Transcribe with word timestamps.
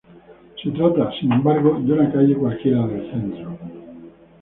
Se 0.63 0.71
trata, 0.71 1.11
sin 1.19 1.31
embargo, 1.31 1.79
de 1.79 1.93
una 1.93 2.11
calle 2.11 2.33
cualquiera 2.33 2.87
del 2.87 3.11
centro. 3.11 3.55